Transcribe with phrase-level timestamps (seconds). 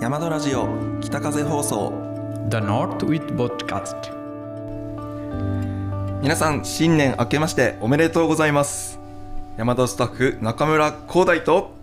[0.00, 0.68] 山田ラジオ
[1.00, 1.92] 北風放送。
[2.50, 3.96] The North with Podcast
[6.22, 8.98] 皆さん新年明けましておめでとうございます。
[9.56, 11.74] 山田スタッフ中村光大と。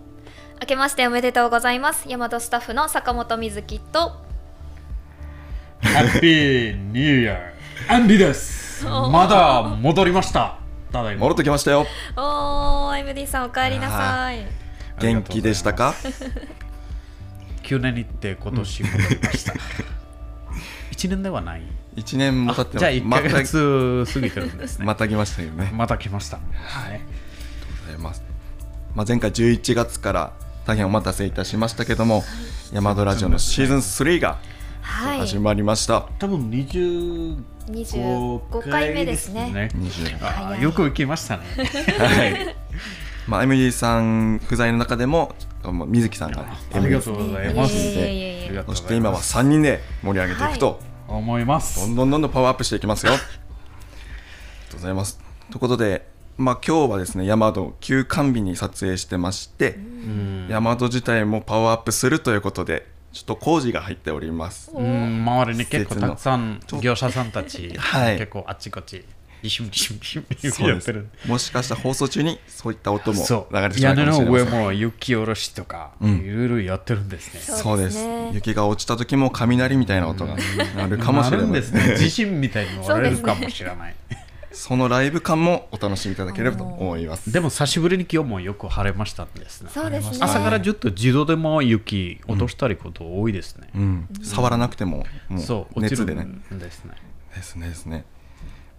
[0.60, 2.08] 明けましておめでとうございます。
[2.08, 4.12] 大和スタッフの坂本瑞希と。
[5.82, 7.38] Happy New Year.
[7.88, 10.58] アンディですまだ戻りました。
[10.90, 11.20] ただいま。
[11.22, 11.86] 戻ってきましたよ。
[12.16, 14.46] おー MD さんお帰りなさい。
[14.98, 15.94] 元気でしたか？
[17.66, 19.52] 9年行って今年戻りました。
[20.92, 21.62] 1年ではない？
[21.96, 24.84] 一年も経ってじゃあ1またヶ月過ぎてるんですね。
[24.84, 25.70] また来ましたよね。
[25.74, 26.36] また来ました。
[26.36, 26.42] は
[26.94, 27.00] い。
[27.86, 28.22] ございます、
[28.94, 30.32] まあ、前回11月から
[30.64, 32.22] 大変お待たせいたしましたけども
[32.72, 34.38] 山田ラジオのシーズン3が
[34.80, 35.18] はい。
[35.20, 39.70] 始まりました、多分25 25回目ですね。
[39.74, 41.44] 20よく行きましたね。
[41.98, 42.56] はい。
[43.26, 45.34] まあ、MD さん不在の中でも
[45.72, 47.76] 水木さんがありがとうございます。
[47.76, 48.46] いえいえいえいえ。
[48.46, 48.78] ありがとうございます。
[48.78, 51.80] そして今は3人で盛り上げていくと、思います。
[51.80, 53.12] どんどんどんどんパワーアップしていきますよ。
[53.12, 55.18] ありがとうございます。
[55.50, 60.46] ということで、まあ、今日はですね、ヤマト休館日に撮影してまして、うん。
[60.50, 64.70] ヤマト自体もパワーアップするということで、ちょっと工事が入っております。
[64.74, 65.22] うん。
[65.24, 68.18] 周りに結構たくさん業者さんたち、はい。
[68.18, 68.70] 結構あっち
[69.42, 70.56] こっち一瞬一瞬一そうです。
[70.56, 71.08] 瞬やってる。
[71.26, 73.54] もしかしたら放送中にそういった音もそう。
[73.54, 74.60] 流れてしま屋根うかもしれの上ません。
[74.62, 76.16] も雪下ろしとか、うん。
[76.18, 77.40] いろいろやってるんですね。
[77.40, 77.96] そうそうです。
[77.96, 80.36] ですね雪が落ちた時も雷みたいな音が
[80.76, 83.94] 鳴るかもしれないですね地震みたいに割れるかもしれない。
[84.52, 87.30] そのライブ感もお楽しみいただければと思います。
[87.30, 89.70] でも久しぶりに今日もよく晴れましたんですね。
[89.72, 90.18] そうですね。
[90.20, 96.22] 朝からずっと自動でも雪落としたりこと多いですね、うん、触らなくてももそうう落ちる熱でね。
[96.22, 96.92] んですね。
[97.34, 98.06] ですねですね。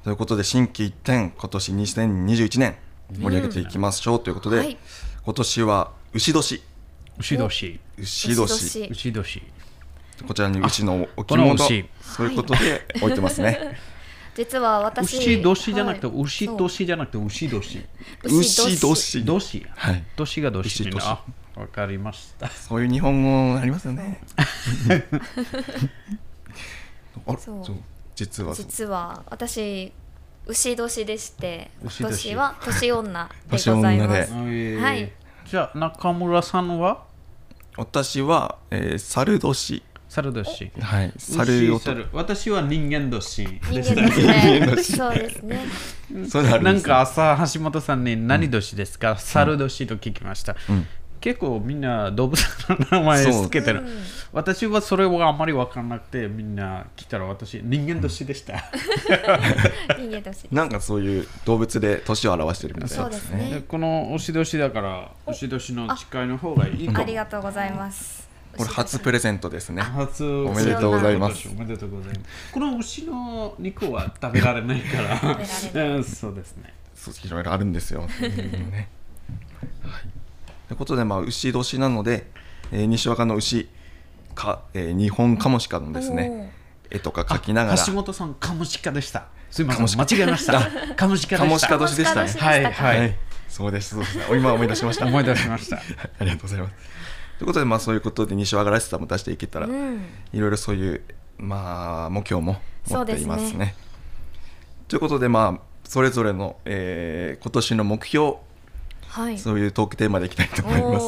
[0.07, 2.77] ということで新規一点今年2021年
[3.19, 4.77] 盛り上げていきましょうということで、はい。
[5.25, 6.63] 今年は牛年。
[7.17, 7.79] 牛年。
[7.97, 8.37] 牛年。
[8.37, 9.41] 牛牛年。
[10.25, 11.55] こちらに牛の置物。
[11.55, 11.89] 牛。
[11.99, 13.77] そういうことで置いてますね。
[14.33, 16.21] 実は私牛年じゃなくて、はい。
[16.21, 17.85] 牛年じゃなくて牛年。
[18.23, 19.25] 牛牛年。
[19.25, 20.05] 年はい。
[20.15, 21.05] 年が年に牛年。
[21.05, 21.21] あ
[21.57, 22.47] わかりました。
[22.47, 24.21] そういう日本語ありますよね。
[27.27, 27.65] あらそう。
[27.65, 27.75] そう
[28.17, 28.55] 実は。
[28.55, 29.93] 実は私
[30.47, 32.11] 牛年でして今牛年。
[32.11, 34.81] 年は年女で年ございま 女すで。
[34.81, 35.11] はい。
[35.45, 37.03] じゃあ中村さんは？
[37.77, 39.83] 私は、えー、猿年。
[40.09, 40.71] 猿年。
[40.79, 41.13] はい。
[41.17, 42.07] 猿を牛猿。
[42.11, 43.45] 私は人間年。
[43.61, 45.65] 人で間したですねそうですね。
[46.27, 46.89] そなんですね。
[46.89, 50.87] か朝橋本さんに何年ですか、猿年と聞きました、うん
[51.19, 52.39] 結構みんな動物
[52.69, 53.87] の名前つけてる、うん。
[54.33, 58.55] 私はそれはあまり分からなくてみんな来たら私人間年でした、
[59.97, 63.51] 人間年 なんかそういう動物で年を表してるみたいそうなですね。
[63.51, 68.27] でこの牛年だから牛年の誓いの方がいいありがとうございます。
[68.57, 69.81] これ初プレゼントですね。
[69.81, 70.23] 初。
[70.23, 71.47] おめでとうございます。
[71.47, 72.51] おめでとうございます。
[72.51, 75.17] この牛の肉は食べられないから。
[75.45, 76.73] 食べられうん そうですね。
[76.95, 78.01] そういろいろあるんですよ。
[78.19, 78.89] ね。
[79.83, 80.01] はい、
[80.67, 82.29] ということで、まあ、牛年なので、
[82.71, 83.69] えー西若の牛
[84.35, 86.53] か、えー日本カモシカのですね
[86.89, 87.85] 絵とか描きながら。
[87.85, 89.27] 橋本さんカモシカでした。
[89.49, 90.61] すいません間違えました。
[90.95, 91.45] カモシカでした。
[91.45, 92.29] カモシカ年でしたね。
[92.29, 92.63] はい。
[92.65, 93.15] はい、
[93.47, 94.19] そうですそうです。
[94.35, 95.05] 今思い出しました。
[95.05, 95.77] 思い出しました。
[96.19, 96.73] ありがとうございます。
[97.39, 100.01] ということで、まあ、そういうことで西若らしさも出していけたら、うん。
[100.33, 101.01] いろいろそういう、
[101.37, 103.49] まあ、目標も持っていますね。
[103.51, 103.75] そうです
[104.89, 108.35] ということで、まあ、それぞれの、えー今年の目標
[109.17, 109.39] はい。
[109.39, 111.05] そういうトークテーマでいきたいと思います。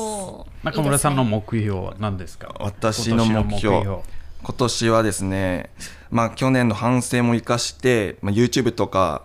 [0.63, 2.55] 中村さんの目標は何ですか？
[2.59, 3.81] 私の目標。
[3.81, 4.03] 今
[4.57, 5.69] 年はですね、
[6.09, 9.21] まあ、去年の反省も生かして、まあ、YouTube とか、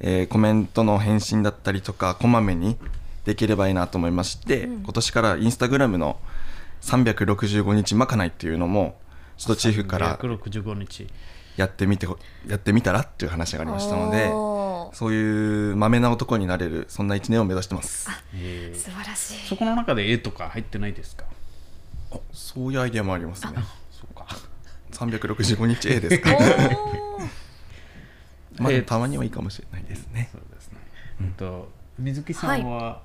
[0.00, 2.76] えーコメントの返信だったりとかこまめに
[3.24, 4.82] できればいいなと思いまして、うん。
[4.82, 6.18] 今年からインスタグラムの
[6.82, 8.98] 365日まかないっていうのも
[9.38, 11.06] ちょっとチーフから165日。
[11.56, 12.06] やってみて
[12.46, 14.28] やってみたらっていう話がありましたので
[14.94, 15.12] そう。
[15.12, 18.08] いうまめな男になれるそんな一年を目指してます。
[18.34, 19.48] えー素晴らしい。
[19.48, 21.24] そこの中で絵とか入ってないですか？
[22.12, 23.52] あそういうアイデアもありますね。
[23.90, 24.26] そうか。
[24.92, 26.30] 365日 A ですか
[28.58, 30.28] まあたまにはいいかもしれないですね。
[30.32, 30.78] そうですね、
[31.22, 33.02] えっと水木さんは、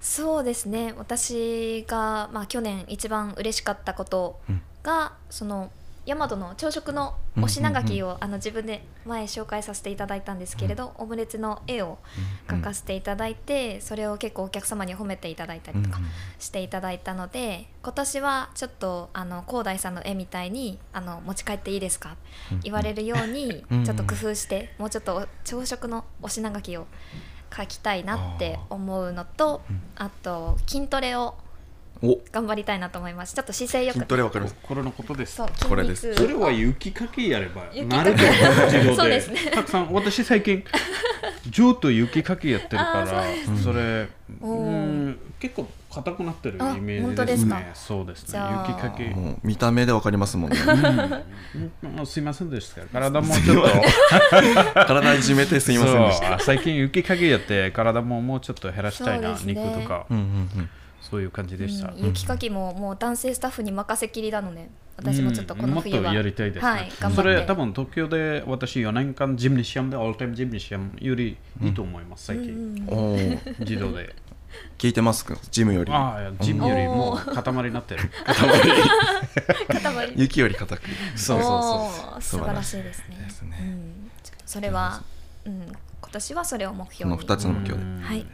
[0.00, 0.94] そうですね。
[0.96, 4.40] 私が、まあ、去年一番嬉しかったこと
[4.84, 5.72] が、その
[6.06, 11.98] 大和の朝食のお品書きを、あの自分で前紹介させていただいたんですけれど、オムレツの絵を
[12.46, 15.98] 描かせていただいて、それを結構お客様に褒めていただいたりとか
[16.38, 22.16] していただいたので今年はちょっとあの広大さんの絵みたいにあの持ち帰っていいですか、
[22.62, 26.86] 言われるようにうんちょっと工夫して、もうちょっとお朝食のお品書きを
[27.50, 29.62] 描きたいなって思うのと、
[29.96, 31.45] あと筋トレをお
[32.02, 33.34] 頑張りたいなと思います。
[33.34, 33.94] ちょっと姿勢よく。
[33.94, 34.56] 筋トレわかります。
[34.62, 35.40] これのことです。
[35.68, 36.14] これです。
[36.14, 38.34] それは雪かきやれば雪なると思う
[38.66, 39.50] 自動でそうですね。
[39.50, 40.62] たくさん私最近
[41.50, 43.24] ずっと雪かきやってるから
[43.62, 44.08] それ
[44.42, 45.18] うん。
[45.38, 48.40] 結構硬くなってるイあメー本ジですねそうですね。
[48.68, 49.02] 雪かき。
[49.02, 50.58] もう見た目でわかりますもんね。
[51.84, 52.04] うん。
[52.06, 52.82] すいませんでした。
[52.82, 53.64] 体もちょっ
[54.74, 54.74] と。
[54.86, 56.38] 体いじめてすいませんでした。
[56.40, 60.70] 最近雪かきやって体ももうちょっと減らしたいな、肉とか、うんうんうん
[61.00, 67.16] そういう感じでした、うん雪かきももう男性スタッフに任せきりなので私もちょっとこの冬は、うんもっとやりたいですね、はい頑張って。
[67.16, 73.40] それ多分東京で私4年間ジムニシアムでオールタイムジムニシアムよりいいと思います、最近、うん。
[73.60, 74.14] 自動で。
[74.78, 75.36] 聞いてますか？
[75.50, 75.92] ジムより。
[75.92, 78.10] ああジムよりも塊になってる。
[79.68, 80.12] 塊。
[80.16, 80.82] 雪より硬く。
[81.14, 82.22] そうそうそう。
[82.22, 83.16] 素晴らしいですね。
[83.22, 83.58] ですね。
[83.60, 84.10] うん、
[84.46, 85.02] それは、
[85.44, 85.66] うん、
[86.00, 87.18] 今年はそれを目こ標に。
[87.18, 87.84] の2つの目標で。
[87.84, 88.00] うん。
[88.00, 88.26] はい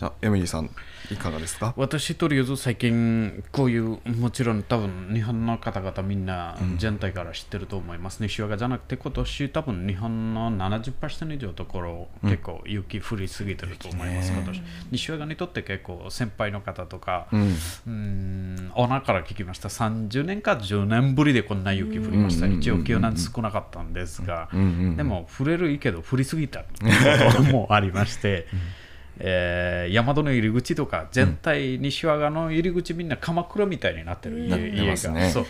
[0.00, 0.70] あエミリーさん
[1.10, 1.72] いかがですか？
[1.76, 14.62] 私とりあえず最近こういうもちろん多分日本の方々みんな全体から知ってると思います、西和賀じゃなくて今年多分日本の70%以上のところ、結構雪降りすぎてると思います、今年。
[14.90, 17.40] 西和賀にとって結構先輩の方とか、うん。
[17.42, 19.68] うーん、オーナーから聞きました。
[19.68, 22.46] 30年か10年ぶりでこんな雪降りました。
[22.46, 22.54] うん。
[22.54, 24.60] 一応、去年少なかったんですが、うん。
[24.60, 24.96] うん。
[24.96, 26.66] でも、降れるいいけど、降りすぎたこ
[27.36, 28.46] ともありまして、
[29.18, 35.30] えー、大和の入り口とか、全体、西和賀の入り口、みんな鎌倉みたいになってる、なって家ますね。
[35.30, 35.46] そう。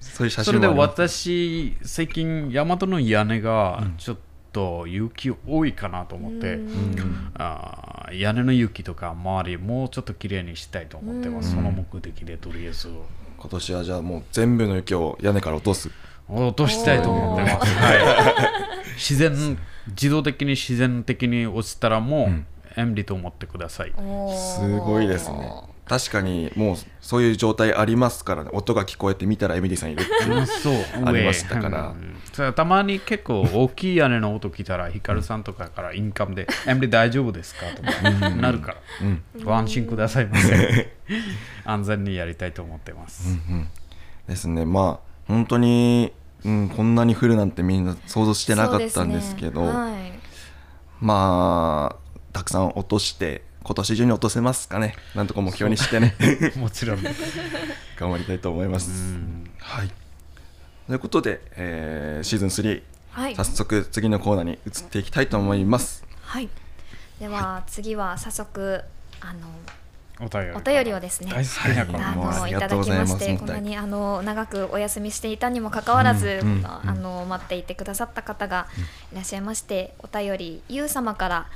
[0.00, 4.16] そういう写それで私、最近、大和の屋根がちょっ
[4.52, 7.30] と雪多いかなと思って、うん。
[7.34, 11.56] あー屋根の雪とか周りもうちょっと綺麗にしたいと思ってます、うん。
[11.56, 12.88] その目的でとりあえず。
[13.36, 15.90] 今年はじゃあもう全部の雪を屋根から落とす。
[16.28, 19.56] 落としたいと思ってます、はい、自然
[19.88, 25.76] 自動的に自然的に落ちたらもう遠慮と思ってください、すごいですね。
[25.88, 28.50] 確かにもうそういう状態ありますからね。
[28.52, 30.38] 音が聞こえてみたらエミリーさんいるっていう。
[30.38, 30.74] うんそう。
[31.06, 31.94] ありましたから。
[32.38, 32.52] うん。
[32.54, 40.92] たまに結構大きい屋根の音聞いたらヒカルさんとかからインカムで「遠慮大丈夫ですか?」とかなるから、ご安心くださいませ。
[41.64, 43.38] 安全にやりたいと思ってます、
[44.26, 44.64] ですね。
[44.64, 46.12] まあ本当に、
[46.46, 49.68] うん、こんなに降るなんてみんな想像してなかったんですけどね。
[49.68, 50.12] はい。
[51.00, 54.94] まあたくさん落として今年中に落とせますかね。
[55.16, 56.14] なんとか目標にしてね。
[56.56, 57.02] もちろん。
[57.98, 59.16] 頑張りたいと思います、
[59.58, 59.90] はい。
[60.86, 63.34] ということで、えーシーズン3、はい。
[63.34, 66.04] 早速次のコーナーに移っていきたいと思います。
[66.22, 66.48] はい。
[67.18, 68.82] では次は早速
[69.20, 69.48] あの
[70.18, 71.30] お便りお便りをですね。
[71.30, 72.36] 大好きなこはい。
[72.36, 78.66] あのいただがとうございきましてこんなにあの長くお休みしていたにもかかわらず、うんうんあの待っていてくださった方が
[79.12, 81.46] いらっしゃいまして、お便りゆう様から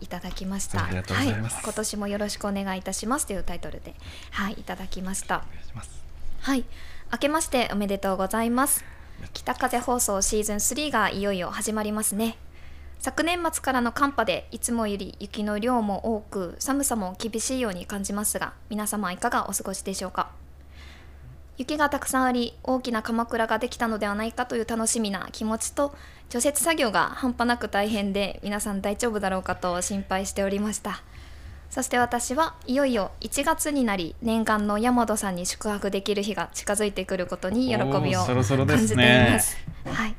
[0.00, 1.54] いただきました、ありがとうございます。
[1.54, 3.94] はい、今年もよろしくお願いいたしますというタイトルで
[4.30, 5.36] はいいただきました。
[5.36, 5.90] お願いします。
[6.40, 6.64] はい。
[7.12, 8.84] 明けましておめでとうございます。
[9.32, 12.36] 北風放送シーズン3がいよいよ始まりますね
[13.06, 20.32] 昨年末からの寒波でいつもより雪の量も多く寒さも厳しいように感じますが皆様いかがお過ごしでしょうか？
[21.56, 25.94] 雪がたくさんあり大きな鎌倉ができたのではないかという楽しみな気持ちと
[26.30, 31.04] 除雪作業が半端なく大変で皆さん大丈夫だろうかと心配しておりました
[31.70, 39.56] そして私はいよいよ1月になり念願の山戸さんに宿泊できる日が近づいてくることに喜びを感じていすねます。
[39.84, 40.16] はい。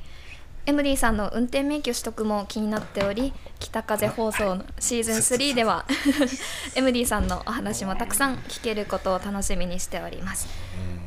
[0.67, 5.85] エムリーさんの運転免許取得も気になっており北風放送のシーズン3では
[6.75, 10.49] エムリーさんのお話もたくさん聞けることを楽しみにしております。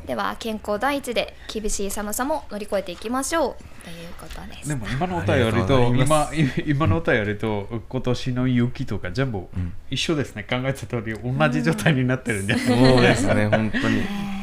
[0.07, 3.85] では健康第一で厳しい寒さも乗り越えていきましょう。
[3.85, 4.69] ということです。
[4.71, 6.31] でも今のお便りと今
[6.67, 9.47] 今のお便りと今年の雪とか全部
[9.90, 14.39] 一緒ですね、考えた通り同じ状態になってるんじゃない、そうですね本当に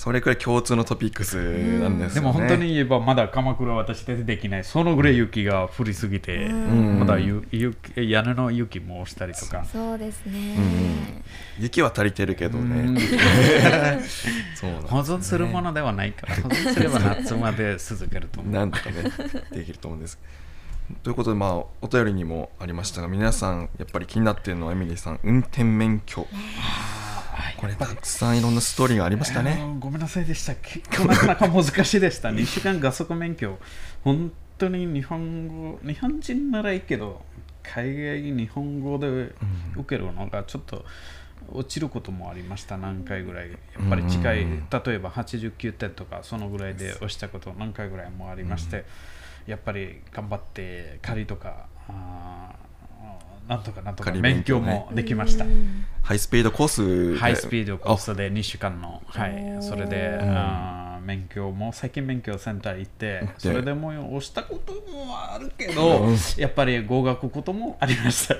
[0.00, 2.32] それくらい共通のトピックスなんですよね。
[2.32, 4.64] でも本当に言えばまだ鎌倉は私たちできない。
[4.64, 7.00] そのぐらい雪が降りすぎて、ん。
[7.00, 9.62] まだゆ雪屋根の雪もしたりとか。
[9.70, 10.56] そうですね、
[11.58, 12.94] 雪は足りてるけどうん。
[12.94, 12.98] ね
[14.56, 18.54] そうなんです保存するものではないから保存すれば夏まで続けると思う。
[18.54, 19.02] なんとかね
[19.52, 20.18] できると思うんです。
[21.02, 21.52] ということでまあ
[21.82, 26.26] お便りにもありましたが皆さんやっぱり気になっているのはエミリーさん運転免許
[27.56, 30.54] これたくさんいろんなストーリーがありましたあねのごめんなさいでした。
[30.54, 33.58] 結構なかなか難しいでした2週間加速免許
[34.04, 37.22] 本当に日本語日本人ならいいけど
[37.62, 39.32] 海外日本語で
[39.76, 40.84] 受けるのがちょっと
[41.52, 42.76] 落ちることもありました。
[42.76, 43.50] 何回ぐらい。
[43.50, 44.66] やっぱり近い、うん。
[44.70, 48.84] 例えば89点とかそのぐらいで押したこと何回ぐらいもありまして、
[49.46, 52.69] やっぱり頑張って仮とかあー
[53.50, 57.18] なんとかなんとか仮勉勉強ね強もできました、うんハイスピードコースで。
[57.18, 68.34] ハイスピードコースで2週間の、はい、それで、あー免許も最近免許センター行って、それでも押したこともあるけど、やっぱり合格こともありました。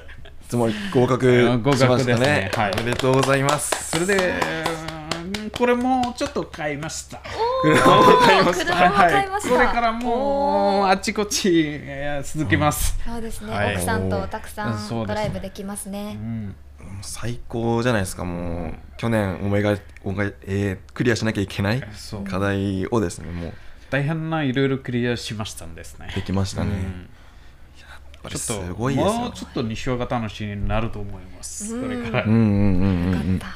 [0.48, 2.26] つまり合格うん合格しましたですね。
[2.26, 2.72] ねはい。
[2.72, 3.90] おめでとうございます。
[3.90, 7.20] それで、うんこれもちょっと買いました。
[7.62, 9.54] 車を買いました車も買いました。
[9.54, 12.98] これからもうあちこちえー続きます。
[13.04, 16.16] そうですね、はい奥さんとたくさんドライブできますね。
[16.20, 16.56] うん。
[17.02, 18.24] 最高じゃないですか。
[18.24, 21.82] もう去年思いがおがえークリアしなきゃいけない
[22.28, 23.52] 課題をですねもう。
[23.90, 26.12] 大変ないろいろクリアしましたんですね。
[26.14, 26.76] できましたね、うん。
[26.76, 29.12] やっぱりすちょっとごいですよ。
[29.12, 31.74] もうちょっと西尾が楽しみになると思います。
[31.74, 31.82] うん。
[31.82, 32.24] これから。
[32.24, 33.34] うんうんうんうんうん。
[33.34, 33.50] よかっ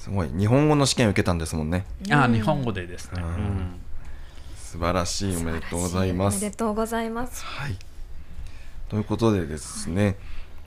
[0.00, 0.30] すごい。
[0.30, 1.84] 日本語の試験受けたんですもんね。
[2.10, 2.32] あ、うん。
[2.32, 3.22] 日本語でですね。
[4.56, 5.36] 素晴らしい。
[5.36, 7.44] おめでとうございまおめですとうございます。
[7.44, 7.76] はい。
[8.88, 10.16] ということでですね。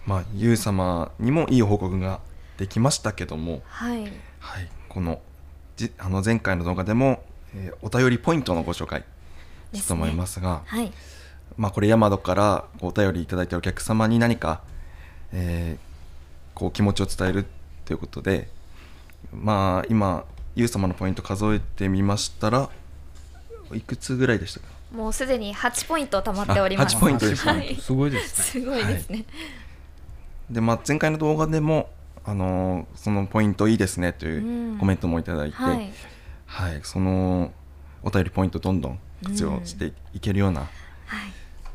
[0.06, 2.20] まあゆう様にもいい報告が
[2.58, 3.64] できましたけども。
[3.66, 4.04] はい。
[4.40, 4.70] はい。
[4.88, 5.20] この
[5.78, 7.24] じあの前回の動画でも、
[7.56, 9.04] えーお便りポイントのご紹介。
[9.74, 10.62] したと思いますが。
[10.68, 10.92] はい。
[11.58, 14.62] まあ、これヤマドからお便りいただいたお客様に何か、
[15.32, 15.94] えー
[16.54, 17.48] こう気持ちを伝える
[17.86, 18.48] ということで
[19.32, 20.26] まあ今
[20.56, 22.70] ユウ様のポイント数えてみましたら
[23.74, 24.66] いくつぐらいでしたか？
[24.94, 26.96] もうすでに8ポイント貯まっております。
[26.96, 27.52] あ8ポイントですね。
[27.54, 27.76] はい。
[27.76, 28.64] すごいですね。
[28.64, 29.26] すごいですね、
[30.52, 31.90] で、まあ、前回の動画でも、
[32.26, 35.70] あのーそのポイントいいですねといううんコメントもいただいて、は
[36.46, 36.78] はい。
[36.78, 37.52] い、その
[38.04, 40.70] お便りポイントどんどん活用していけるような、はい。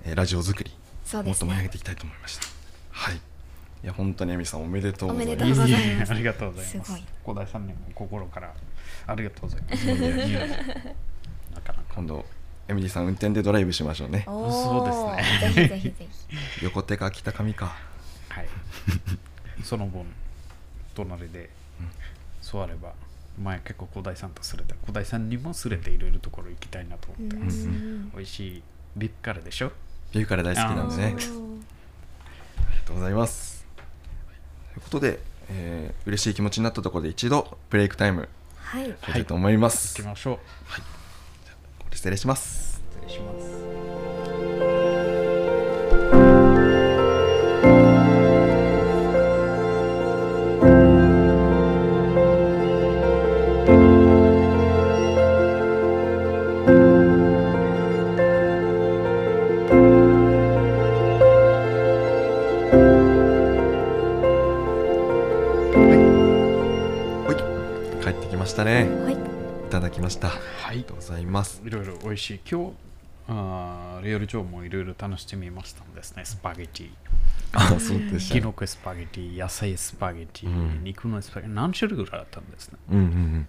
[0.04, 0.70] えーラジオ作り
[1.04, 2.46] そうですもっと盛り上げねていきたいと思いました。
[2.92, 3.20] はい、
[3.84, 5.44] いや本当にエミさんおめでとうございおめま。
[5.46, 7.04] ですとうございますいえいえありがとうございますすごい。
[7.24, 8.52] 小田さんにも心から
[9.06, 9.86] ありがとうございます。
[11.94, 12.24] 今度
[12.68, 14.24] エミリーさん運転でドライブしましょうね。
[14.26, 16.06] そうですねぜひぜひぜ
[16.58, 17.76] ひ横手か北上か。
[18.28, 18.48] はい。
[19.64, 20.04] その分、
[20.94, 21.50] 隣で
[22.42, 22.92] 座れば、
[23.42, 27.66] 前結構小田さんとすれて、小田さんにもすれていろいろところ行きたいなと思ってます。
[27.66, 28.62] うん美味しい
[28.96, 29.72] ビップからでしょ？
[30.12, 31.04] ビューから大好きなんでね。
[31.04, 31.20] ありが
[32.84, 33.57] とうございます。
[34.78, 35.18] ということで、
[35.50, 39.96] えー嬉しい気持ちになったところで一度ブレイクタイムはいいきたいと思います。
[39.98, 40.36] 行きましょう。
[40.36, 42.82] これ失礼します。
[43.02, 43.67] 失礼します。
[70.58, 71.62] はいりがとうございます。
[71.64, 72.40] いろいろ美味しい。
[72.50, 72.72] 今日、
[73.28, 76.24] あーリアル上もいろいろ楽してみましたんですね。
[76.24, 76.90] スパゲティ。
[77.52, 78.40] あ、そうでしたね。
[78.40, 80.50] キノコスパゲティ、野菜スパゲティ、う
[80.80, 82.78] ん肉のスパゲティ、何種類ぐらいあったんですね？
[82.90, 83.48] うんうんうん。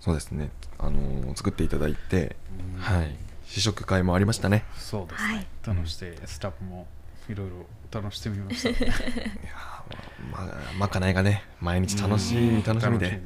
[0.00, 0.50] そうですね。
[0.78, 2.36] あのー作っていただいて、
[2.76, 3.14] うんはい。
[3.44, 4.64] 試食会もありましたね。
[4.76, 5.46] そうですはいね。
[5.66, 6.86] 楽して、スタッフも
[7.28, 7.66] いろいろ
[8.00, 8.68] 楽してみました。
[8.70, 13.10] いやーまままかないがね、毎日楽しみ、うん楽しみで。
[13.10, 13.22] ね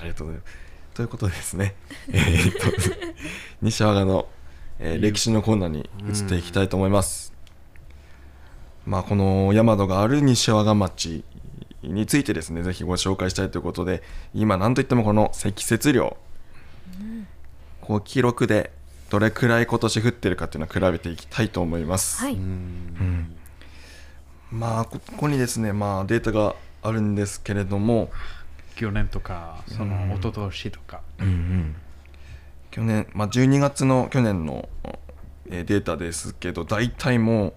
[0.00, 0.71] ありがとうございます。
[0.94, 1.74] ということでですね、
[2.12, 2.66] えーっと、
[3.62, 4.28] 西和賀の、
[4.78, 7.32] えー歴史のコーナーに移っていきたいと思います。
[8.84, 11.24] まあ、この山戸がある西和賀町
[11.82, 14.02] についてですね、ぜひご紹介したいということで、
[14.34, 16.16] 今、なんといってもこの積雪量、
[17.80, 18.72] こう記録で
[19.08, 22.18] どれくらい今年降ってるかっていうのを比べていきたいと思います。
[22.20, 22.34] はい。
[22.34, 23.36] うん。
[24.50, 28.10] まあ、こここにですね、まあ、データがあるんですけれども、
[28.74, 31.00] 去年とか、その一昨年とか。
[31.18, 31.76] うんうん、
[32.70, 34.68] 去年、まあ、12月の去年の
[35.50, 37.52] えーデータですけど大体もう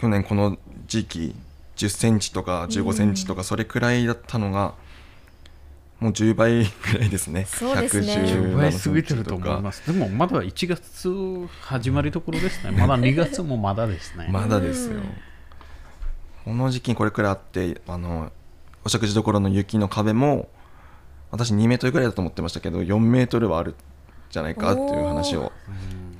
[0.00, 1.34] 去年この時期
[1.76, 4.74] 10センチとか15センチとかそれくらいだったのが
[6.00, 9.86] もう10倍ぐらいですねそうですね10 117倍過ぎてると思います。
[9.86, 12.72] でもまだ1月始まりところですね。
[12.72, 14.28] まだ2月もまだですね。
[14.32, 15.02] まだですようん
[16.44, 18.32] この時期にこれくらいあってあの
[18.84, 20.48] お食事処の雪の壁も
[21.30, 23.74] 私2メートルぐらいだと思ってましたけど4メートルはあるん
[24.30, 25.52] じゃないかっていう話を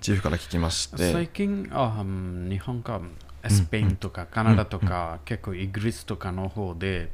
[0.00, 1.12] チーフから聞きまして。
[1.12, 3.00] 最近あ、うん日本か
[3.48, 7.10] スペインとかカナダとか、結構イギリスとかの方で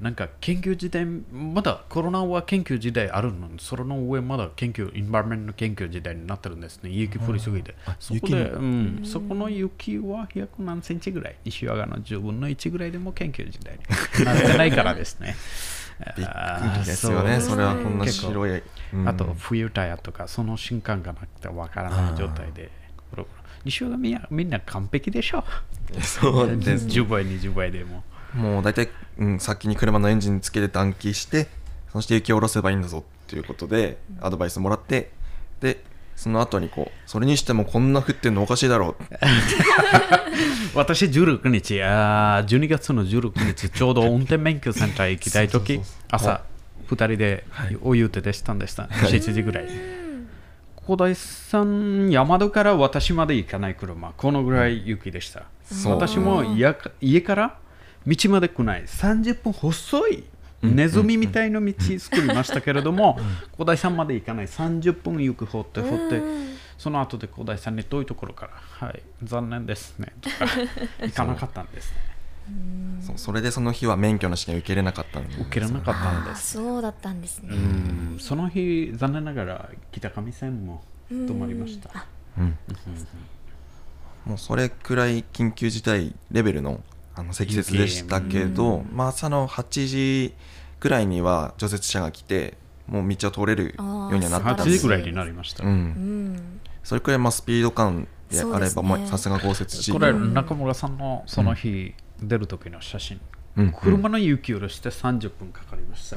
[0.00, 6.90] なんか研究時代まだコロナは研究時代あるのにそれの上まだ研究インバーメントの研究時代になってるんですね。
[6.90, 7.74] 雪降りすぎて。
[7.86, 8.52] あそこで、
[9.04, 13.78] そこの雪は100何センチぐらい西和賀の10分の1ぐらいでも研究時代
[14.18, 15.36] になってないからですね。
[16.16, 19.08] びっくりですよねそれはこんな結構白い、うん。
[19.08, 22.70] あと冬タイヤとかその瞬間がなくてわからない状態で
[23.66, 25.44] 西尾がみんなみんな完璧でしょ。
[26.00, 28.02] そうです10倍20倍でも。
[28.34, 31.48] もう大体、うん、先に車のエンジンつけて暖気して
[31.92, 35.10] そして雪を下ろせばいいんだぞっていうことでアドバイスもらって
[35.60, 35.82] で
[36.16, 39.04] その後にこうそれにしてもこんな降ってんのおかしいだろう。
[40.74, 45.80] 私16日あー12月の16日ちょうど運転免許センター行きたい時
[46.10, 46.42] 朝
[46.88, 47.78] 2人ではい。
[47.80, 49.68] お湯手でしたんでした、7時ぐらい
[50.86, 55.44] 小田井さん山戸から私まで行かない車このぐらい雪でした。
[55.84, 57.58] 私も家か家から
[58.06, 58.84] 道まで来ない。
[58.84, 60.24] 30分細い
[60.62, 63.18] ネズミみたいな道作りましたけれども
[63.58, 64.46] 小田井さんまで行かない。
[64.46, 66.22] 30分雪掘って掘って
[66.78, 70.46] その後で小田井さんに遠いところからはい残念ですねとか
[71.02, 72.15] 行かなかったんですね
[73.00, 75.40] そうそれでその日は免許の試験受けれなかったんです。
[75.40, 76.52] 受けれなかったんです。
[76.54, 77.50] そうだったんですね。
[77.50, 78.16] うん。
[78.18, 81.90] その日残念ながら北上線も止まりました。
[81.94, 82.06] あ
[82.38, 82.58] うん。
[84.24, 86.80] もうそれくらい緊急事態レベルの
[87.14, 90.34] あの積雪でしたけど、まあ、朝の8時
[90.80, 94.78] くらいには除雪車が来てもう道を通れるようにはなってた8んです。
[94.78, 95.74] 時ぐらいになりました、う、うん。
[96.34, 99.92] んそれくらいまあスピード感であれば、さすが豪雪地。
[99.92, 103.20] これ中村さんのその日出る時の写真、
[103.56, 103.72] うん。
[103.72, 106.16] 車の雪下ろして30分かかりました、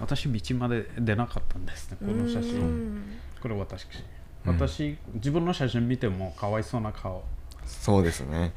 [0.00, 3.02] 私道まで出なかったんですねこの写う真ん。
[3.40, 3.86] これ私。
[4.44, 7.22] 私、自分の写真見てもかわいそうな顔。
[7.66, 8.52] そうですね。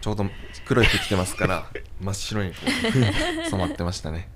[0.00, 0.24] ちょうど
[0.66, 1.66] 黒い服着てますから
[2.00, 2.54] 真っ白に
[3.50, 4.28] 染まってましたね。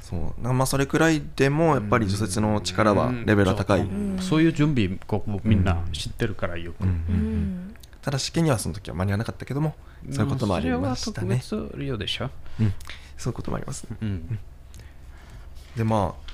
[0.00, 0.42] そう。
[0.42, 4.18] なまあそれくらいでもやっぱり除雪の力はレベルは高い、うん。
[4.20, 4.42] そう。
[4.42, 6.88] いう準備ここみんな知ってるからよく、うん。
[6.88, 7.74] うん
[8.06, 9.74] ただ試験にはその時は間に合わなかったけども
[10.12, 11.40] そういうこともありましたね。
[11.42, 12.72] それは特別量でしょ、うん。
[13.18, 13.96] そういうこともありますね。
[14.00, 14.38] うん。
[15.74, 16.32] でまあ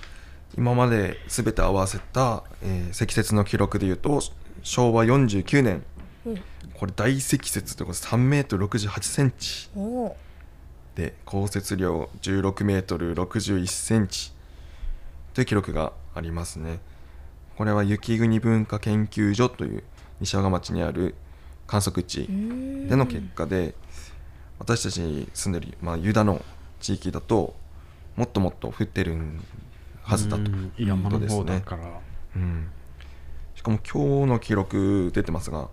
[0.55, 4.21] 今まで全て合わせた、えー積雪の記録でいうと
[4.63, 5.83] 昭和49年。
[6.27, 6.43] うん。
[6.75, 9.71] これ大積雪ということで3メートル68センチ。
[10.95, 14.31] で降雪量16メートル61センチ。
[15.33, 16.81] という記録がありますね。
[17.57, 19.85] これは雪国文化研究所という
[20.21, 21.15] 西和賀町にある
[21.73, 22.87] 観測地うん。
[22.87, 23.75] での結果で
[24.59, 26.45] 私たち住んでる、まあ、ユダの
[26.81, 27.55] 地域だと
[28.15, 29.17] もっともっと降ってる
[30.03, 30.43] はずだと。
[30.43, 30.73] うん。
[30.77, 32.01] 山の方だから、
[32.37, 32.69] うん、
[33.55, 35.71] しかも今日の記録出てますが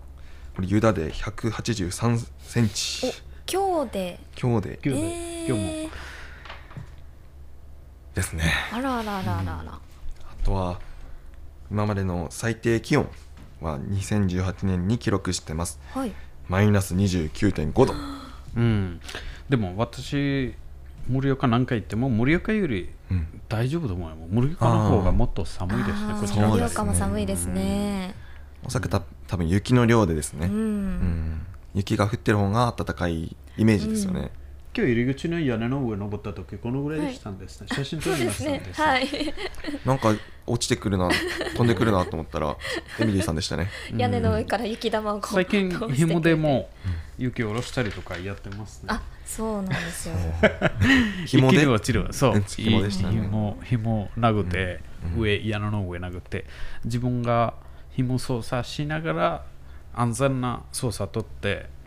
[0.56, 3.12] これユダで183センチ。
[3.52, 4.20] 今日で？
[4.40, 4.78] 今日で。
[4.82, 5.06] 今日で。
[5.06, 5.48] えー。
[5.48, 5.90] 今日も。
[8.14, 8.44] ですね。
[8.72, 9.60] あらあらあらあら。
[9.60, 9.80] あらあ
[10.46, 10.80] とは
[11.70, 13.06] 今までの最低気温
[13.60, 15.80] は2018年に記録してます。
[15.92, 16.12] はい。
[16.48, 17.94] マイナス29.5度。
[18.56, 19.00] うん、
[19.48, 20.54] でも私
[21.08, 23.40] 盛岡何回行っても盛岡よりうん。
[23.48, 24.16] 大丈夫と思うよ。
[24.30, 28.14] 盛岡の方がもっと寒いですね盛岡も寒いですね。
[28.64, 30.86] おそらくた多分雪の量でですね、ううん。
[30.88, 34.30] ん雪が降ってる方が暖かいイメージですよね、
[34.72, 39.08] 今日入り口の屋根の上登った時このぐらいでしたんですね、写真撮りましたんです、はい。
[39.84, 40.14] なんか
[40.46, 41.08] 落ちてくるな
[41.56, 42.56] 飛んでくるなと思ったら
[43.00, 43.68] エミリーさんでしたね。
[43.96, 46.70] 屋根の上から雪玉をこう最近紐でも
[47.18, 48.88] 雪下ろしたりとかやってますね。
[48.90, 50.14] あそうなんですよ。
[51.26, 51.66] 紐で？
[51.66, 52.06] 落ちる。
[52.12, 52.34] そう。
[52.34, 53.22] うん紐でしたね。
[53.22, 54.80] 紐紐殴って、
[55.16, 55.20] うん。
[55.20, 56.44] 上屋根の上殴って
[56.84, 57.54] 自分が
[57.90, 59.44] 紐操作しながら
[59.94, 61.79] 安全な操作取って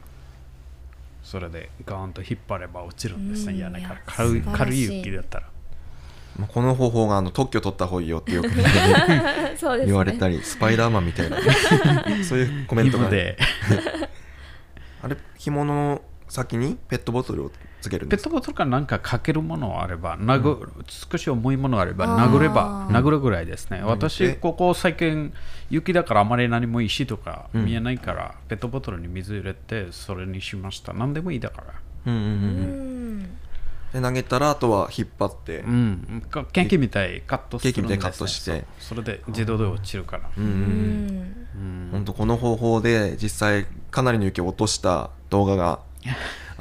[1.24, 3.54] それでガーンと引っ張れば落ちるんですね。
[3.54, 3.60] うん。
[3.60, 4.02] 屋根から。
[4.06, 5.48] 軽い軽い雪だったら
[6.38, 8.66] まあこの方法があの特許取った方がいいよってよく ね。
[9.86, 11.38] 言われたり、スパイダーマンみたいな。
[12.24, 13.38] そういうコメントが紐で。
[15.02, 17.52] あれ紐の先にペットボトルを
[17.84, 18.24] つけるんです。
[18.24, 23.80] かペットボトルかなんかかけるものあれば、殴少し重いものあれば殴れば殴るぐらいですね。
[23.80, 23.86] うん。
[23.88, 25.34] 私、ここ最近
[25.70, 27.66] 雪だからあまり何も石とかうん。
[27.66, 30.94] 見えないから、ペットボトルに水入れてそれにしました。
[30.94, 31.74] 何でもいいだから。
[32.08, 32.32] ううんうんうん。
[32.32, 33.20] うん。
[33.20, 33.30] ん
[33.94, 38.66] で投げたらあとは引っ張って、うん、かケーキみたいカットするんです、ね、ケーキみたいにカットして。
[38.80, 40.30] それで自動で落ちるから。
[40.36, 40.54] うんううん。
[40.54, 41.48] ん。
[41.56, 41.90] うん。
[41.92, 45.80] 本当この方法で実際かなりの雪を落とした動画が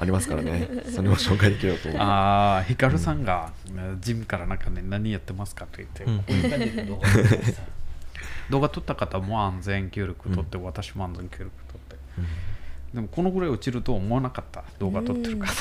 [0.02, 0.68] ありますからね。
[0.92, 3.52] それを紹介できるとああ、ヒカルさんが、
[4.00, 6.18] ジムから中で何やってますかと言って、うん。
[6.18, 7.22] こういう感じで動画撮っ
[7.54, 7.62] た
[8.50, 11.96] 動画撮った方も安全協力取って、私も安全協力取って、
[12.94, 14.64] でもこのぐらい落ちると思わなかった。
[14.80, 15.52] 動画撮ってる方、ま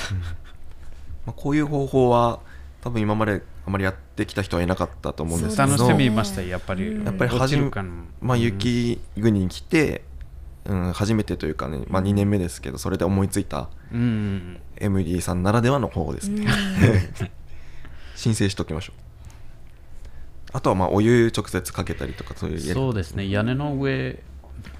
[1.27, 2.39] あ、こういう方法は
[2.81, 5.69] 多分今まであまりやってきた人はいなかったと思うんですけど。
[5.69, 7.05] 楽しみましたやっぱり、うん。
[7.05, 7.69] やっぱり落初め
[8.21, 10.01] まあ、雪国に来て、
[10.65, 16.29] うん、初めてというかね、まあ、2年目ですけどそれで思いついたうん、うんエムリーさんならではの方法です。
[16.29, 16.47] ね、
[18.15, 19.01] 申請しておきましょう。
[20.53, 23.29] あとはまあお湯直接かけたりとかそういうそうですね。
[23.29, 24.23] 屋根の上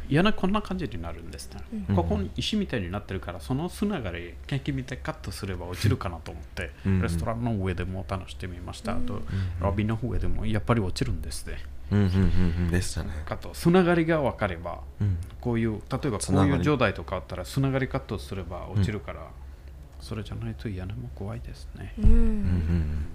[0.10, 1.96] 嫌なこんな感じになるんですね、うん。
[1.96, 7.02] ここに石みたいになってるからその砂がりケーキみたいにカットすれば落ちるかなと思って、うん。
[7.02, 9.22] レストランの上でも試してみました、あと
[9.62, 11.60] ロビーの上でもやっぱり落ちるんですね
[12.72, 14.80] でしたねあと砂がりが分かれば
[15.42, 19.28] こういう例えばこういう状態とかあったら砂がりカットすれば落ちるから、
[20.00, 23.06] それじゃないと屋根も怖いですねうん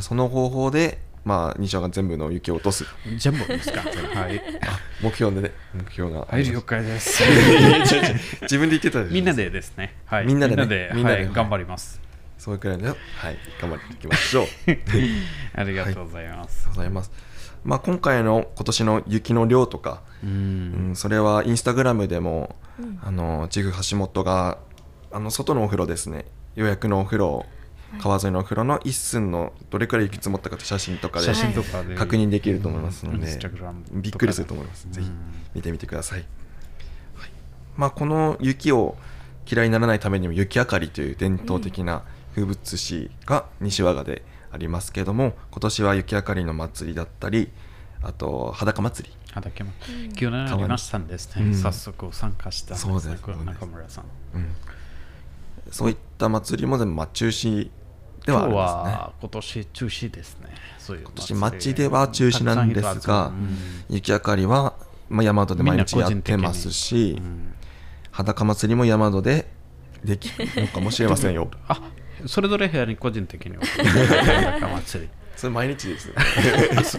[0.00, 2.84] その方法でまあ西尾が全部の雪を落とす
[3.18, 4.42] 全部ですかはい
[5.02, 7.22] 目標でね目標がはい了解です
[8.42, 12.00] 自分で言ってたでしょみんなでですねはいみんなでねみんなで、頑張ります
[12.38, 12.96] そういうくらいのはい
[13.60, 14.46] 頑張っていきましょう
[15.54, 17.31] ありがとうございます、ございます。
[17.64, 22.56] まあ、今回の今年の雪の量とか、ううんん、それはインスタグラムでも、
[23.02, 24.58] あのジグ橋本が
[25.12, 26.24] あの外のお風呂ですね。
[26.54, 27.46] 予約のお風呂
[27.98, 31.26] 川沿いのお風呂の一寸のどれくらい雪積もったかと写真とかで
[31.94, 34.02] 確認できると思いますので、インスタグラムとかで。
[34.02, 34.88] びっくりすると思います。
[34.90, 35.16] ぜひうん
[35.54, 36.24] 見てみてください。
[37.14, 37.30] はい。
[37.76, 38.96] まあ、この雪を
[39.50, 47.50] 嫌いにならないためにも雪明かりという伝統的な風物詩が西和賀でありますけれども今年は雪明かりの祭りだったり
[48.02, 49.16] あと裸祭り。
[49.32, 49.72] 畑も
[50.14, 51.54] 去年ありましたんですね、うん。
[51.54, 54.04] 早速参加したんですそうです中村さん。
[54.34, 54.54] うん、
[55.70, 57.70] そういった祭りも全部まあ中止
[58.26, 58.92] ではありますね。
[58.92, 60.48] は今年中止ですね。
[60.78, 63.48] そういう今年町では中止なんですがたくさん
[63.88, 64.74] 雪明かりは、
[65.08, 67.54] まあ、大和で毎日やってますし、うんうん。
[68.10, 69.48] 裸祭りも大和で
[70.04, 71.50] できるのかもしれませんよ。
[71.68, 71.80] あ
[72.26, 76.14] それぞれ部屋に個人的に裸 祭りそれ毎日ですね。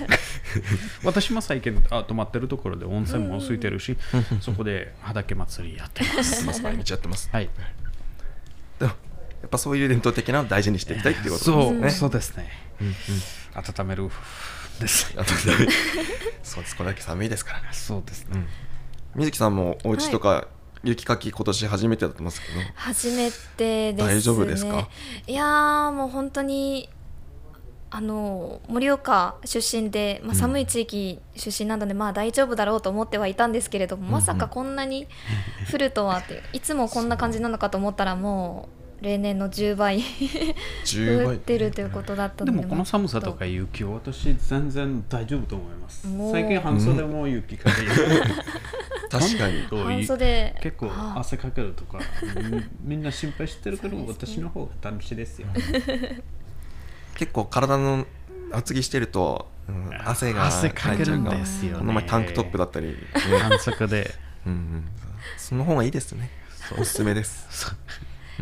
[1.04, 3.98] 私も最近あ泊まってるところで温泉も空いてるし、
[4.42, 6.62] そこで裸祭りやってます。
[6.62, 7.30] 毎日やってます。
[7.32, 7.50] はい。
[8.80, 11.90] でもやっぱそういう伝統的なのを大事にしていきたいっていうことそう、ですね。
[11.92, 12.50] そうですね。
[12.82, 12.94] うんうん
[13.56, 14.10] 温める
[14.80, 15.14] です。
[16.44, 17.72] そうですこれだけ寒いですから。
[17.72, 18.30] そうですね。
[18.34, 18.48] うん
[19.16, 20.48] 水木さんもお家とか
[20.84, 24.14] 雪かき今年初めてだと思いますけど、初めてですね。
[24.16, 24.90] 大丈夫ですか？
[25.28, 26.90] いやーもう本当に
[27.90, 35.08] あの盛岡出身で、まあ、寒い地域出身なので、まあ大丈夫だろうと思ってはいたんですけれども、まさかこんなに
[35.72, 40.00] 降るとはっていつもこんな感じなのかと思ったらもう例年の10倍。
[40.86, 41.26] 10倍。
[41.26, 42.58] 降ってるということだったので。
[42.58, 46.08] でもこの寒さとか雪は私全然大丈夫と思います。
[46.32, 47.82] 最近半袖も雪かけ
[49.10, 49.64] 確かに。
[49.68, 50.56] と半袖。
[50.62, 51.16] 結構あ。
[51.20, 52.00] 汗かけるとか
[52.50, 52.64] み
[52.96, 55.50] みんな心配してるけど私の方が楽しいですよ。
[57.16, 58.08] 結構体の
[58.54, 61.80] 厚着してると、うん汗が汗かけるんですよね。
[61.80, 62.96] この前タンクトップだったり、ね
[63.42, 64.16] 半袖で。
[64.46, 64.86] うんうん、
[65.38, 66.30] その方がいいですね。
[66.80, 67.76] おすすめです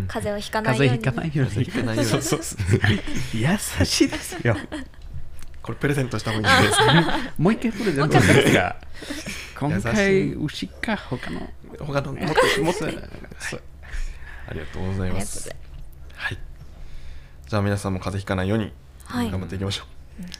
[0.08, 1.50] 風邪をひかないように風邪ひかないように。
[1.50, 2.10] 風邪ひかないように。
[2.10, 2.60] そうそうそう。
[3.34, 4.56] 優しいですよ。
[5.62, 7.06] これプレゼントした方がいいですね
[7.38, 8.76] もう一回プレゼントしますが、
[9.60, 11.50] 今優回しい牛か他の。
[11.80, 12.90] 他のもっともっとあ
[14.54, 15.50] りがとうございます。
[16.16, 16.38] はい。
[17.48, 18.74] じゃあ皆さんも風邪ひかないように
[19.06, 19.30] はい。
[19.30, 19.84] 頑張っていきましょ
[20.20, 20.32] う、はい。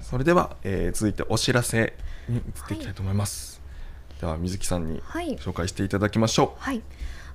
[0.00, 1.94] それでは、えー続いてお知らせ
[2.28, 3.60] に移っていきたいと思います、
[4.20, 5.36] では水木さんにはい。
[5.38, 6.82] 紹介していただきましょはい、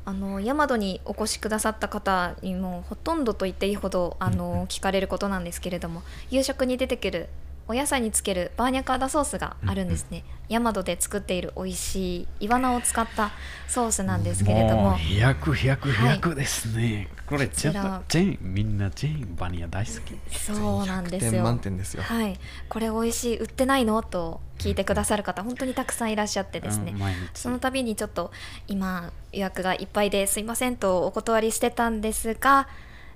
[0.04, 7.30] あのヤマドにお越しくださった方にもほとんどと言っていいほどあの聞かれることなんですけれども夕食に出てくる
[7.68, 13.32] お野菜につけるバーニャカーダソースがあるんですね、ヤマドで作っている美味しいイワナを使った
[13.68, 14.92] ソースなんですけれども。
[14.92, 17.08] う100、100、はい100ですね。
[17.26, 20.36] これ全部こちら、全員、みんな全員バニラ大好き。
[20.36, 22.04] そうなんです100点よ満点ですよ。
[22.04, 24.02] はい、これ美味しい売ってないの？
[24.04, 27.02] と聞いてくださる方本当にたくさんいらっしゃってですね、うん
[27.34, 28.32] その度にちょっと
[28.68, 32.68] 今予約がいっぱいですいませんとお断りしてたんですが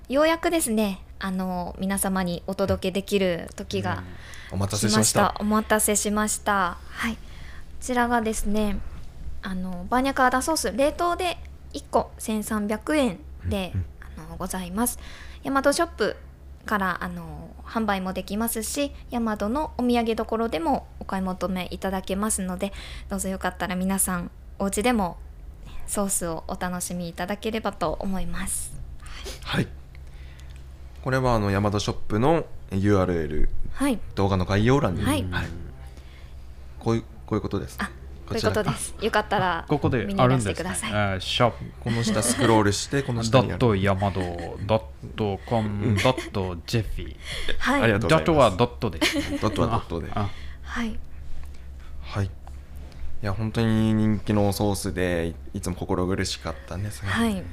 [0.08, 4.02] ようやくですねあの皆様にお届けできる時が
[4.50, 5.20] お待た来せしました。
[5.20, 5.36] た。
[5.40, 6.78] お待たせしました。
[6.88, 7.14] はい。
[7.14, 7.20] こ
[7.80, 8.78] ちらがですね
[9.42, 10.72] あのバーニャカーダソース。
[10.72, 11.38] 冷凍で
[11.72, 13.72] 1個1300円で、
[14.16, 14.98] あのございます。
[15.44, 16.16] ヤマトショップ
[16.66, 22.72] からあの販売もできますしヤマトのお土産どころでもお買い求めいただけますので
[23.08, 25.16] どうぞよかったら皆さんお家でも
[25.86, 28.74] ソースをお楽しみいただければと思います。
[29.44, 29.68] はい
[31.06, 34.00] これはあのヤマトショップの URL はい。
[34.16, 35.24] 動画の概要欄に、はい。
[36.80, 37.84] こういうこういうことですあ
[38.26, 38.92] こういうことです。
[39.00, 40.54] よかったらここで見に出しあるんですね。
[40.54, 41.56] てくださいあショップ。
[41.78, 43.58] この下スクロールしてこの下にある。
[43.60, 44.20] ドットヤマド
[44.66, 47.16] ドットコムドットジェフィ
[47.60, 47.82] はい。
[47.82, 48.98] ありがとうドットはドットで
[49.40, 50.10] ドットはドットで。
[50.12, 50.28] あ
[50.64, 50.98] はい。
[52.02, 52.26] はい。
[52.26, 52.30] い
[53.22, 57.10] や本当に人気のソースでいいつも心苦しかったんですが。
[57.10, 57.34] はい。
[57.34, 57.44] はい。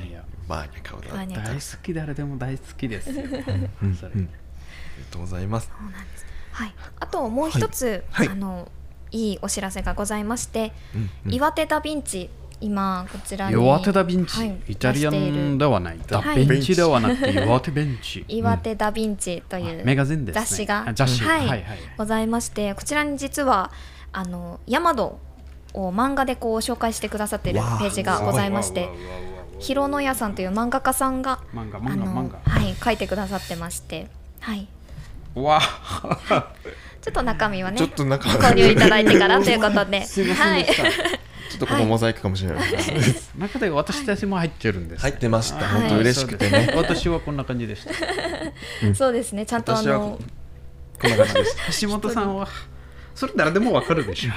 [0.00, 3.14] バニラバーニャカウダバーニャ大好き誰でも大好きですよ。
[3.14, 5.70] それうんありがとうございます。
[5.70, 6.26] そうなんです。
[6.52, 6.74] はい。
[7.00, 8.28] あともう一つ、はい。
[8.28, 8.70] あの
[9.10, 10.72] いいお知らせがございまして、
[11.26, 12.30] 岩手ダヴィンチ
[12.60, 15.98] 今こちらに岩手ダヴィンチ、はいイタリアンではない。
[16.06, 16.44] ダはい。
[16.44, 18.24] ベンチではなくて岩手ベンチ。
[18.28, 20.40] 岩手ダヴィンチというメガゼンですね。
[20.40, 21.40] 雑誌があ雑誌、はい。
[21.40, 21.64] はいはい。
[21.96, 23.70] ございましてこちらに実は
[24.12, 25.20] あのヤマド
[25.74, 28.88] を漫画でこう紹介してくださっているページがございまして
[29.58, 32.50] ヒロノヤさんという漫画家さんが漫画、あ漫画、漫の画。
[32.50, 34.08] はい書いてくださってまして
[34.40, 34.68] はい。
[35.34, 36.52] わあ。
[37.00, 40.04] ちょっと中身はねちょっと中ご購入いただいてからということで。
[40.04, 40.90] すいませはいんでした。
[41.48, 42.70] ちょっとここモザイクかもしれない。
[42.70, 45.02] です、中で私たちも入ってるんです。
[45.02, 45.64] 入ってました。
[45.64, 45.80] はい。
[45.82, 46.72] 本当嬉しくてね。
[46.76, 48.94] 私はこんな感じでした。
[48.94, 49.46] そうですね。
[49.46, 50.18] ちゃんとあの
[51.00, 51.72] こんな感じでした。
[51.80, 52.48] 橋本さんは、
[53.14, 54.32] それ誰でもわかるでしょ。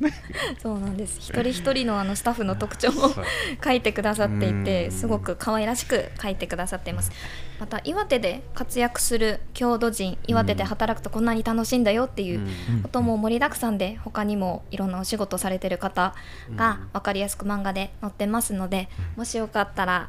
[0.62, 1.18] そうなんです。
[1.20, 3.10] 一人一人のあのスタッフの特徴も
[3.64, 4.92] 書いてくださっていてうん。
[4.92, 7.12] すごく可愛らしく書いてくださっています。
[7.58, 12.82] また岩手で活躍する郷土人岩手で働くとこんなに楽しいんだよっていううん。
[12.82, 16.14] ことも盛りだくさんで他にもいろんなお仕事されてる方
[16.56, 20.08] が分かりやすく漫画で載ってますのでもしよかったら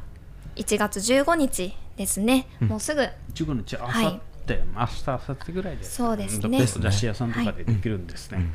[0.56, 2.48] 1月15日ですね。
[2.62, 3.02] もうすぐ。
[3.34, 4.04] 15日、あはい。
[4.06, 5.96] さって、明日、明後日ぐらいです。
[5.96, 6.58] そうですね。
[6.58, 8.52] どっか雑誌屋さんとかでできるんですね。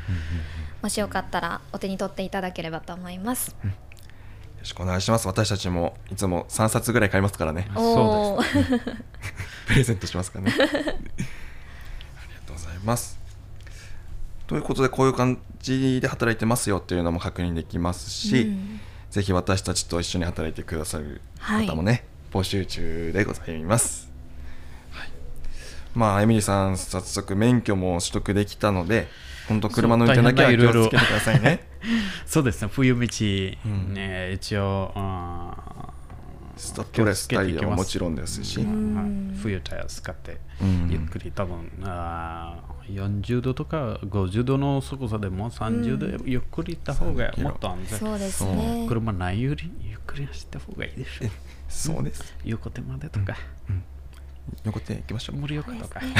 [0.83, 3.57] もしよかったらお手に取っていただければと思います。
[3.62, 3.70] よ
[4.59, 5.27] ろしくお願いします。
[5.27, 7.68] 私たちもいつも3冊ぐらい買いますからね。
[7.75, 8.42] おー
[9.66, 10.53] プレゼントしますからね。
[10.53, 10.77] ありが
[12.46, 13.18] とうございます。
[14.46, 18.81] ということでこういう感じで働いてますよっていうのも確認できますし、うん。
[19.11, 24.06] ぜひ私たちと一緒に働いてくださる方もね、募集中でございます、はい、
[25.97, 29.09] まあエミリーさん早速免許も取得できたので
[29.49, 31.67] 本当車の運転だけは気をつけてくださいね。
[32.27, 33.95] そうですね、冬道、ん。
[33.95, 35.93] ね、一応、あ
[36.57, 38.95] スタッドレスタイヤはもちろんですし、ん。
[38.97, 39.03] は
[39.35, 39.39] い。
[39.41, 40.89] 冬タイヤ使って、うん。
[40.91, 42.77] ゆっくり多分、あー
[43.23, 47.99] 40度とか50度の速さでも30度でゆっくり行った方がもっと安全。
[47.99, 48.87] そうですね。
[48.89, 51.27] 車ないよりゆっくり走った方がいいでしょ。
[51.27, 51.31] う。
[51.69, 52.35] そうです。
[52.45, 53.37] 横手までとか、
[54.65, 55.37] 横手行きましょう。
[55.37, 56.11] 盛岡とか、はい。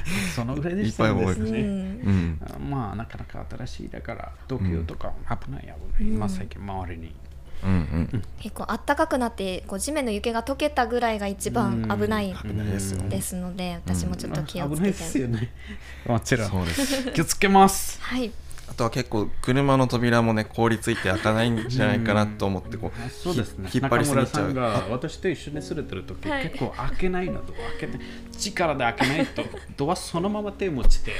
[0.34, 1.62] そのぐらいでしたいっぱい覚えてうですね。
[1.62, 1.66] ん。
[1.66, 2.70] うん。
[2.70, 5.68] まあなかなか新しいだから東京とか危ない危
[6.04, 7.14] ない、今最近周りに。
[7.64, 8.22] うんうん。
[8.40, 15.52] 結構暖かくなってこう地面の雪が溶けたぐらいが一番危ない危ないですよですので私もちょっと気をつ危ないけですよてね。
[16.06, 16.50] もちろん。
[16.50, 17.12] そうです。
[17.12, 18.00] 気をつけます。
[18.00, 18.32] はい
[18.72, 23.68] あとは結構車の扉もね凍りついて開かないんじゃないかなと思ってこうそうですね。
[23.68, 24.48] ひ引っ張りすぎちゃう。
[24.48, 26.44] 中村さんが私と一緒にすれてる時、はい。
[26.44, 27.98] 結構開けないのドア開けて
[28.38, 29.42] 力で開けないと
[29.76, 31.12] ドアそのまま手持ち て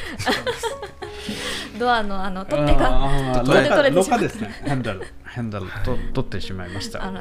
[1.83, 4.51] ドアのあの取っ手が取れ取れて廊しまですね。
[4.65, 5.03] ヘンドル。
[5.27, 5.67] ヘンドル。
[5.85, 7.05] と取ってしまいました。
[7.05, 7.21] あの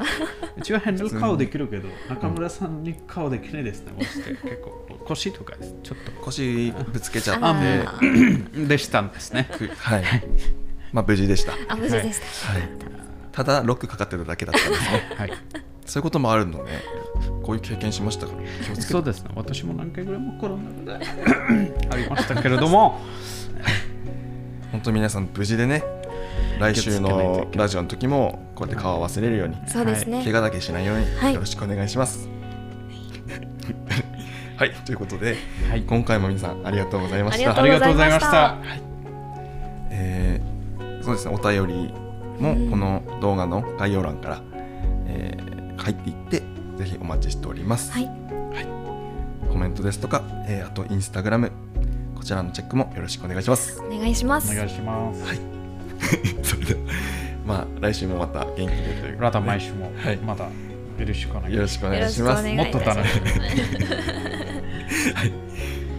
[0.56, 4.30] 一応ヘンドル顔できるけど中村さんに顔できないですねもして。
[4.30, 5.74] 結構腰とかです。
[5.82, 9.48] ちょっ腰ぶつけちゃあってでしたんですね。
[9.50, 10.04] くはい。
[10.92, 12.62] まあ無事でした、はあ無事でした、い、
[13.32, 13.44] た。
[13.44, 15.14] だロックかかってるだけだったんですね。
[15.16, 15.32] はい。
[15.86, 16.70] そういうこともあるので
[17.42, 18.32] こういう経験しましたか？
[18.34, 18.82] ら気をつけて。
[18.82, 19.30] そうですね。
[19.34, 21.04] 私も何回ぐらいもコロナで
[21.90, 23.00] ありましたけれども
[24.72, 25.84] 本当皆さん無事でね
[26.58, 31.04] 来週のラジオの時もこうやって顔を忘れるようにそうですね、怪我だけしないようはい。
[31.28, 32.28] によろしくお願いします。
[34.56, 35.36] はい、ということで、
[35.68, 35.82] はい。
[35.82, 37.60] 今回も皆さんありがとうございました。
[37.60, 38.80] ありがとうございましありがとうございました。
[38.80, 38.92] た
[39.90, 41.92] えーそうですね、お便り
[42.38, 44.42] もこの動画の概要欄から、
[45.06, 46.42] えー入っていって、
[46.76, 47.90] ぜひお待ちしております。
[47.90, 48.08] はい。
[49.50, 51.50] コメントですとか、えーあとインスタグラム、
[52.22, 53.80] こちらのチェックもよろしくお願いします。
[53.80, 54.52] お願いします。
[54.52, 55.38] お願いします、はい。
[56.44, 56.80] それでは、
[57.44, 60.16] まあ来週もまた元気でというまた毎週もはい。
[60.18, 60.50] またよ
[61.04, 61.56] ろしくお願いします。
[61.56, 62.48] よろしくお願いします。
[62.48, 63.30] もったと楽しみ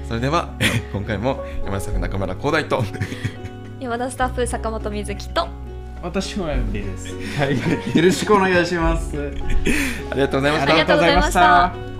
[0.07, 0.53] それでは
[0.93, 2.81] 今回も山崎中村光大と。
[3.81, 5.49] 山田スタッフ坂本瑞希と。
[6.01, 9.13] 私は MD です、はい、よろしくお願いします。
[10.09, 10.71] ありがとうございました。
[10.71, 11.92] ありがとうございました